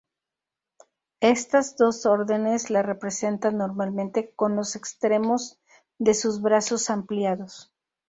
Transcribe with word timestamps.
Estas 1.19 1.77
dos 1.77 2.07
órdenes 2.07 2.71
la 2.71 2.81
representan 2.81 3.59
normalmente 3.59 4.33
con 4.35 4.55
los 4.55 4.75
extremos 4.75 5.59
de 5.99 6.15
sus 6.15 6.41
brazos 6.41 6.89
ampliados. 6.89 7.71